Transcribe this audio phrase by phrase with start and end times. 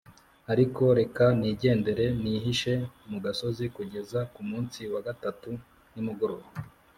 [0.51, 2.73] ariko reka nigendere nihishe
[3.09, 5.49] mu gasozi kugeza ku munsi wa gatatu
[5.93, 6.47] nimugoroba,